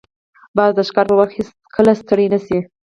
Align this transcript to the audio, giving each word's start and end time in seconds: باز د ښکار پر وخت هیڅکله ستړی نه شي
باز 0.55 0.71
د 0.77 0.79
ښکار 0.87 1.05
پر 1.09 1.15
وخت 1.19 1.33
هیڅکله 1.37 1.91
ستړی 2.01 2.25
نه 2.33 2.39
شي 2.45 2.59